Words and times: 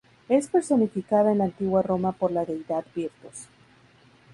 Es 0.29 0.47
personificada 0.47 1.31
en 1.31 1.37
la 1.37 1.43
Antigua 1.43 1.83
Roma 1.83 2.11
por 2.11 2.31
la 2.31 2.43
deidad 2.43 2.83
Virtus. 2.95 3.45